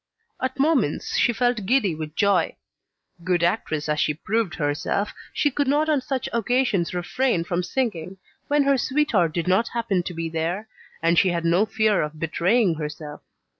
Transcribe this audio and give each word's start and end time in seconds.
At 0.41 0.57
moments, 0.57 1.15
she 1.15 1.31
felt 1.31 1.67
giddy 1.67 1.93
with 1.93 2.15
joy; 2.15 2.55
good 3.23 3.43
actress 3.43 3.87
as 3.87 3.99
she 3.99 4.15
proved 4.15 4.55
herself, 4.55 5.13
she 5.31 5.51
could 5.51 5.67
not 5.67 5.89
on 5.89 6.01
such 6.01 6.27
occasions 6.33 6.95
refrain 6.95 7.43
from 7.43 7.61
singing, 7.61 8.17
when 8.47 8.63
her 8.63 8.79
sweetheart 8.79 9.31
did 9.31 9.47
not 9.47 9.67
happen 9.67 10.01
to 10.01 10.13
be 10.15 10.27
there, 10.27 10.67
and 11.03 11.19
she 11.19 11.29
had 11.29 11.45
no 11.45 11.67
fear 11.67 12.01
of 12.01 12.17
betraying 12.19 12.73
herself. 12.73 13.21